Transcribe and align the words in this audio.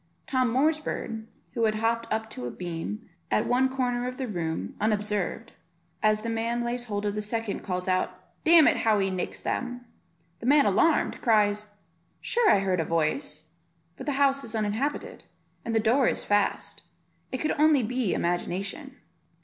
Tom 0.25 0.49
Moor's 0.51 0.79
bird, 0.79 1.27
who 1.51 1.65
had 1.65 1.75
hopped 1.75 2.11
up 2.11 2.27
to 2.31 2.47
a 2.47 2.49
beam 2.49 3.07
at 3.29 3.45
one 3.45 3.69
corner 3.69 4.07
of 4.07 4.17
the 4.17 4.25
room 4.25 4.73
unobserved, 4.81 5.51
as 6.01 6.23
the 6.23 6.27
man 6.29 6.63
lays 6.63 6.85
hold 6.85 7.05
of 7.05 7.13
the 7.13 7.21
second, 7.21 7.59
calls 7.59 7.87
out, 7.87 8.19
"Damn 8.43 8.67
it, 8.67 8.77
how 8.77 8.97
he 8.97 9.11
nicks 9.11 9.39
them." 9.39 9.85
The 10.39 10.47
man 10.47 10.65
alarmed, 10.65 11.21
cries, 11.21 11.67
"Sure 12.19 12.49
I 12.49 12.61
heard 12.61 12.79
a 12.79 12.83
voice, 12.83 13.43
but 13.95 14.07
the 14.07 14.13
house 14.13 14.43
is 14.43 14.55
uninhabited, 14.55 15.23
and 15.63 15.75
the 15.75 15.79
door 15.79 16.07
is 16.07 16.23
fast; 16.23 16.81
it 17.31 17.37
could 17.37 17.51
only 17.59 17.83
be 17.83 18.15
imagination." 18.15 18.95